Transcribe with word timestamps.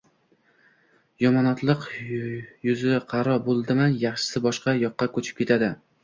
Yomonotliq, 1.23 1.83
yuziqaro 2.67 3.35
bo`ldimi, 3.49 3.85
yaxshisi, 4.05 4.41
boshqa 4.47 4.73
yoqqa 4.85 5.09
ko`chib 5.19 5.29
ketadi 5.43 5.69